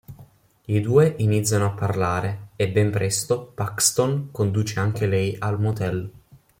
[0.65, 6.11] I due iniziano a parlare e ben presto Paxton conduce anche lei al motel.